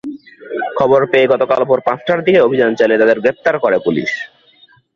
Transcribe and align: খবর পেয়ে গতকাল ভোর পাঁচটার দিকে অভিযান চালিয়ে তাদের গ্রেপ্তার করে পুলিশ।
খবর 0.77 1.01
পেয়ে 1.11 1.29
গতকাল 1.33 1.61
ভোর 1.63 1.79
পাঁচটার 1.87 2.19
দিকে 2.25 2.39
অভিযান 2.41 2.71
চালিয়ে 2.75 3.01
তাদের 3.01 3.17
গ্রেপ্তার 3.19 3.55
করে 3.59 3.77
পুলিশ। 3.85 4.11